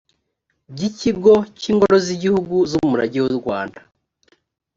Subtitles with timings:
[0.73, 3.79] by ikigo cy ingoro z igihugu z umurage w urwanda